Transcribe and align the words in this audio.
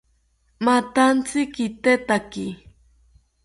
Mathantzi 0.65 1.41
kitetaki 1.53 2.45